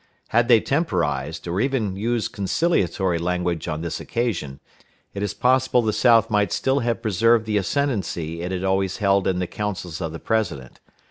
Had 0.29 0.47
they 0.47 0.59
temporized, 0.59 1.47
or 1.47 1.61
even 1.61 1.95
used 1.95 2.31
conciliatory 2.33 3.19
language 3.19 3.67
on 3.67 3.81
this 3.81 3.99
occasion, 3.99 4.59
it 5.13 5.21
is 5.21 5.35
possible 5.35 5.83
the 5.83 5.93
South 5.93 6.27
might 6.31 6.51
still 6.51 6.79
have 6.79 7.03
preserved 7.03 7.45
the 7.45 7.57
ascendancy 7.57 8.41
it 8.41 8.51
had 8.51 8.63
always 8.63 8.97
held 8.97 9.27
in 9.27 9.37
the 9.37 9.45
councils 9.45 10.01
of 10.01 10.11
the 10.11 10.19
President. 10.19 10.79